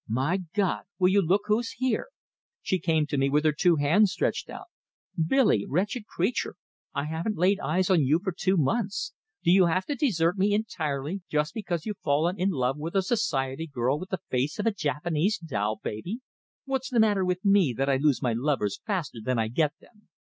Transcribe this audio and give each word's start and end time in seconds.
"My 0.09 0.39
God! 0.55 0.85
Will 0.97 1.09
you 1.09 1.21
look 1.21 1.43
who's 1.45 1.73
here!" 1.73 2.07
She 2.63 2.79
came 2.79 3.05
to 3.05 3.19
me 3.19 3.29
with 3.29 3.45
her 3.45 3.51
two 3.51 3.75
hands 3.75 4.11
stretched 4.11 4.49
out. 4.49 4.65
"Billy, 5.27 5.63
wretched 5.69 6.07
creature, 6.07 6.55
I 6.91 7.03
haven't 7.03 7.37
laid 7.37 7.59
eyes 7.59 7.91
on 7.91 8.01
you 8.01 8.19
for 8.23 8.31
two 8.35 8.57
months! 8.57 9.13
Do 9.43 9.51
you 9.51 9.67
have 9.67 9.85
to 9.85 9.93
desert 9.93 10.39
me 10.39 10.55
entirely, 10.55 11.21
just 11.29 11.53
because 11.53 11.85
you've 11.85 11.99
fallen 11.99 12.39
in 12.39 12.49
love 12.49 12.79
with 12.79 12.95
a 12.95 13.03
society 13.03 13.67
girl 13.67 13.99
with 13.99 14.09
the 14.09 14.21
face 14.31 14.57
of 14.57 14.65
a 14.65 14.71
Japanese 14.73 15.37
doll 15.37 15.79
baby? 15.83 16.21
What's 16.65 16.89
the 16.89 16.99
matter 16.99 17.23
with 17.23 17.45
me, 17.45 17.71
that 17.77 17.87
I 17.87 17.97
lose 17.97 18.23
my 18.23 18.33
lovers 18.33 18.79
faster 18.83 19.19
than 19.23 19.37
I 19.37 19.49
get 19.49 19.73
them? 19.79 20.07